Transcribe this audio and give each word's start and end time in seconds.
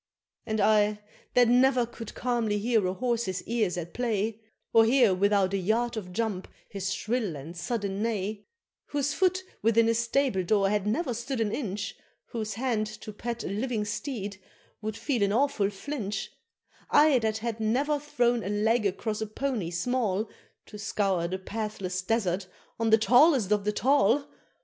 And 0.47 0.59
I, 0.59 0.97
that 1.35 1.47
ne'er 1.47 1.85
could 1.85 2.15
calmly 2.15 2.57
hear 2.57 2.87
a 2.87 2.93
horse's 2.95 3.43
ears 3.43 3.77
at 3.77 3.93
play 3.93 4.41
Or 4.73 4.83
hear 4.83 5.13
without 5.13 5.53
a 5.53 5.57
yard 5.59 5.95
of 5.95 6.11
jump 6.11 6.47
his 6.69 6.91
shrill 6.91 7.35
and 7.35 7.55
sudden 7.55 8.01
neigh 8.01 8.47
Whose 8.87 9.13
foot 9.13 9.43
within 9.61 9.87
a 9.87 9.93
stable 9.93 10.43
door 10.43 10.71
had 10.71 10.87
never 10.87 11.13
stood 11.13 11.39
an 11.39 11.51
inch 11.51 11.95
Whose 12.29 12.55
hand 12.55 12.87
to 12.87 13.13
pat 13.13 13.43
a 13.43 13.47
living 13.47 13.85
steed 13.85 14.41
would 14.81 14.97
feel 14.97 15.21
an 15.21 15.31
awful 15.31 15.69
flinch, 15.69 16.31
I 16.89 17.19
that 17.19 17.37
had 17.37 17.59
never 17.59 17.99
thrown 17.99 18.43
a 18.43 18.49
leg 18.49 18.87
across 18.87 19.21
a 19.21 19.27
pony 19.27 19.69
small, 19.69 20.27
To 20.65 20.79
scour 20.79 21.27
the 21.27 21.37
pathless 21.37 22.01
desert 22.01 22.47
on 22.79 22.89
the 22.89 22.97
tallest 22.97 23.51
of 23.51 23.65
the 23.65 23.71
tall! 23.71 24.27